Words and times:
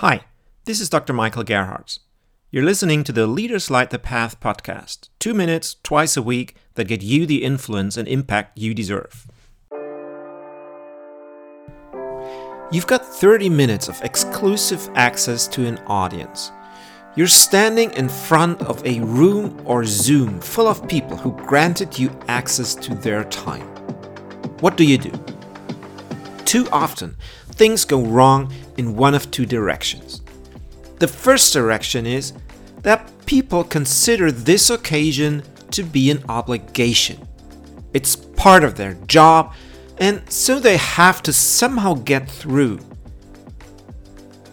Hi, 0.00 0.20
this 0.64 0.80
is 0.80 0.88
Dr. 0.88 1.12
Michael 1.12 1.42
Gerhardt. 1.42 1.98
You're 2.52 2.62
listening 2.62 3.02
to 3.02 3.10
the 3.10 3.26
Leaders 3.26 3.68
Light 3.68 3.90
the 3.90 3.98
Path 3.98 4.38
podcast, 4.38 5.08
two 5.18 5.34
minutes 5.34 5.74
twice 5.82 6.16
a 6.16 6.22
week 6.22 6.54
that 6.74 6.86
get 6.86 7.02
you 7.02 7.26
the 7.26 7.42
influence 7.42 7.96
and 7.96 8.06
impact 8.06 8.56
you 8.56 8.74
deserve. 8.74 9.26
You've 12.70 12.86
got 12.86 13.04
30 13.04 13.48
minutes 13.48 13.88
of 13.88 14.00
exclusive 14.04 14.88
access 14.94 15.48
to 15.48 15.66
an 15.66 15.78
audience. 15.88 16.52
You're 17.16 17.26
standing 17.26 17.90
in 17.94 18.08
front 18.08 18.62
of 18.62 18.80
a 18.86 19.00
room 19.00 19.60
or 19.64 19.84
Zoom 19.84 20.38
full 20.38 20.68
of 20.68 20.86
people 20.86 21.16
who 21.16 21.32
granted 21.32 21.98
you 21.98 22.16
access 22.28 22.76
to 22.76 22.94
their 22.94 23.24
time. 23.24 23.66
What 24.60 24.76
do 24.76 24.84
you 24.84 24.98
do? 24.98 25.10
Too 26.44 26.68
often, 26.70 27.16
things 27.58 27.84
go 27.84 28.02
wrong 28.02 28.52
in 28.76 28.96
one 28.96 29.14
of 29.14 29.30
two 29.30 29.44
directions. 29.44 30.22
The 30.98 31.08
first 31.08 31.52
direction 31.52 32.06
is 32.06 32.32
that 32.82 33.10
people 33.26 33.64
consider 33.64 34.32
this 34.32 34.70
occasion 34.70 35.42
to 35.72 35.82
be 35.82 36.10
an 36.10 36.24
obligation. 36.28 37.26
It's 37.92 38.16
part 38.16 38.64
of 38.64 38.76
their 38.76 38.94
job, 39.06 39.52
and 39.98 40.22
so 40.30 40.58
they 40.58 40.76
have 40.76 41.22
to 41.24 41.32
somehow 41.32 41.94
get 41.94 42.30
through. 42.30 42.78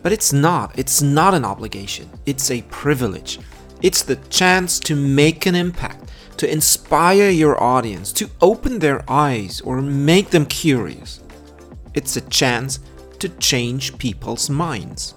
But 0.01 0.11
it's 0.11 0.33
not. 0.33 0.77
It's 0.77 1.01
not 1.01 1.33
an 1.33 1.45
obligation. 1.45 2.09
It's 2.25 2.51
a 2.51 2.63
privilege. 2.63 3.39
It's 3.81 4.03
the 4.03 4.17
chance 4.29 4.79
to 4.81 4.95
make 4.95 5.45
an 5.45 5.55
impact, 5.55 6.11
to 6.37 6.51
inspire 6.51 7.29
your 7.29 7.61
audience, 7.61 8.11
to 8.13 8.29
open 8.41 8.79
their 8.79 9.03
eyes 9.09 9.61
or 9.61 9.81
make 9.81 10.29
them 10.29 10.45
curious. 10.45 11.21
It's 11.93 12.17
a 12.17 12.21
chance 12.21 12.79
to 13.19 13.29
change 13.29 13.97
people's 13.97 14.49
minds. 14.49 15.15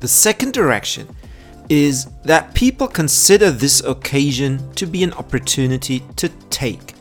The 0.00 0.08
second 0.08 0.52
direction 0.52 1.08
is 1.68 2.06
that 2.24 2.54
people 2.54 2.86
consider 2.86 3.50
this 3.50 3.80
occasion 3.80 4.72
to 4.74 4.86
be 4.86 5.02
an 5.02 5.12
opportunity 5.14 6.00
to 6.16 6.28
take. 6.50 6.94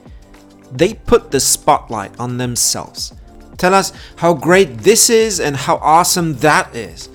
They 0.72 0.94
put 0.94 1.32
the 1.32 1.40
spotlight 1.40 2.20
on 2.20 2.38
themselves, 2.38 3.14
tell 3.58 3.74
us 3.74 3.94
how 4.16 4.34
great 4.34 4.80
this 4.80 5.10
is 5.10 5.40
and 5.40 5.56
how 5.56 5.78
awesome 5.78 6.36
that 6.38 6.76
is. 6.76 7.10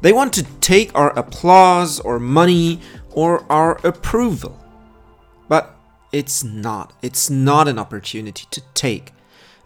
They 0.00 0.12
want 0.12 0.32
to 0.34 0.44
take 0.60 0.94
our 0.94 1.16
applause 1.18 2.00
or 2.00 2.18
money 2.18 2.80
or 3.10 3.44
our 3.50 3.84
approval. 3.86 4.58
But 5.48 5.76
it's 6.12 6.44
not. 6.44 6.92
It's 7.02 7.28
not 7.28 7.68
an 7.68 7.78
opportunity 7.78 8.46
to 8.50 8.62
take. 8.74 9.12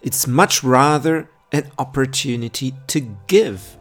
It's 0.00 0.26
much 0.26 0.64
rather 0.64 1.28
an 1.52 1.70
opportunity 1.78 2.74
to 2.88 3.00
give. 3.26 3.76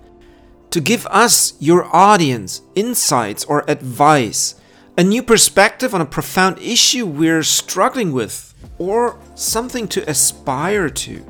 To 0.72 0.80
give 0.80 1.06
us, 1.08 1.54
your 1.60 1.94
audience, 1.96 2.62
insights 2.76 3.44
or 3.46 3.70
advice, 3.70 4.56
a 4.98 5.04
new 5.04 5.24
perspective 5.24 5.96
on 5.96 6.02
a 6.02 6.06
profound 6.06 6.60
issue 6.60 7.06
we're 7.06 7.44
struggling 7.44 8.12
with, 8.12 8.54
or 8.78 9.18
something 9.36 9.88
to 9.90 10.10
aspire 10.10 10.90
to. 10.90 11.26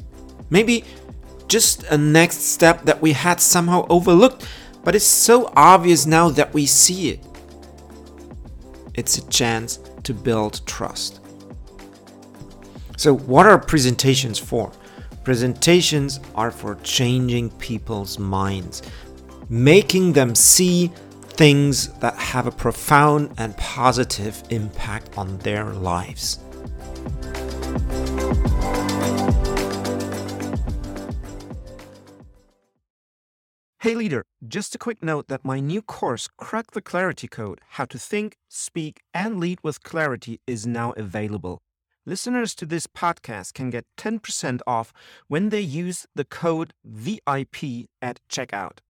Maybe 0.50 0.84
just 1.48 1.84
a 1.84 1.98
next 1.98 2.40
step 2.40 2.84
that 2.86 3.02
we 3.02 3.14
had 3.14 3.40
somehow 3.40 3.86
overlooked, 3.90 4.48
but 4.84 4.96
it's 4.96 5.06
so 5.06 5.52
obvious 5.56 6.06
now 6.06 6.30
that 6.30 6.54
we 6.54 6.66
see 6.66 7.10
it. 7.10 7.26
It's 8.94 9.18
a 9.18 9.28
chance 9.28 9.80
to 10.04 10.14
build 10.14 10.66
trust. 10.66 11.20
So, 12.98 13.16
what 13.16 13.46
are 13.46 13.58
presentations 13.58 14.38
for? 14.38 14.72
Presentations 15.24 16.20
are 16.34 16.50
for 16.50 16.76
changing 16.84 17.52
people's 17.52 18.18
minds, 18.18 18.82
making 19.50 20.14
them 20.14 20.34
see 20.34 20.88
things 20.88 21.90
that 22.00 22.16
have 22.16 22.48
a 22.48 22.52
profound 22.52 23.32
and 23.38 23.56
positive 23.58 24.42
impact 24.50 25.20
on 25.20 25.38
their 25.40 25.66
lives. 25.66 26.40
Hey 33.80 33.96
leader, 33.96 34.24
just 34.48 34.74
a 34.74 34.80
quick 34.80 35.04
note 35.04 35.28
that 35.28 35.46
my 35.46 35.60
new 35.60 35.84
course, 35.84 36.28
Crack 36.38 36.72
the 36.72 36.82
Clarity 36.82 37.28
Code 37.28 37.62
How 37.70 37.86
to 37.86 38.00
Think, 38.00 38.38
Speak, 38.48 39.02
and 39.14 39.40
Lead 39.40 39.60
with 39.64 39.84
Clarity, 39.84 40.40
is 40.48 40.66
now 40.66 40.94
available. 40.98 41.62
Listeners 42.04 42.56
to 42.56 42.66
this 42.66 42.88
podcast 42.88 43.54
can 43.54 43.70
get 43.70 43.86
10% 43.96 44.62
off 44.66 44.92
when 45.28 45.50
they 45.50 45.62
use 45.62 46.08
the 46.16 46.26
code 46.26 46.74
VIP 46.84 47.90
at 48.02 48.20
checkout. 48.28 48.80